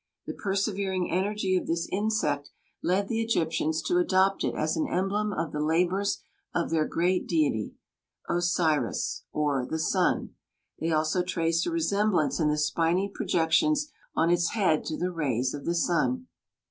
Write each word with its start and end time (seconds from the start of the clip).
The 0.25 0.33
persevering 0.33 1.11
energy 1.11 1.55
of 1.55 1.67
this 1.67 1.87
insect 1.91 2.49
led 2.81 3.07
the 3.07 3.21
Egyptians 3.21 3.83
to 3.83 3.99
adopt 3.99 4.43
it 4.43 4.55
as 4.55 4.75
an 4.75 4.87
emblem 4.87 5.31
of 5.31 5.51
the 5.51 5.59
labours 5.61 6.23
of 6.55 6.71
their 6.71 6.87
great 6.87 7.27
deity, 7.27 7.75
Osiris, 8.27 9.25
or 9.31 9.63
the 9.69 9.77
sun; 9.77 10.33
they 10.79 10.91
also 10.91 11.21
traced 11.21 11.67
a 11.67 11.69
resemblance 11.69 12.39
in 12.39 12.47
the 12.49 12.57
spiny 12.57 13.09
projections 13.13 13.91
on 14.15 14.31
its 14.31 14.53
head 14.53 14.83
to 14.85 14.97
the 14.97 15.11
rays 15.11 15.53
of 15.53 15.65
the 15.65 15.75
sun. 15.75 16.25